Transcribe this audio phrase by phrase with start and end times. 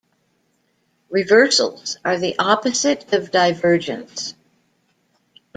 [1.11, 4.33] Reversals are the opposite of divergence.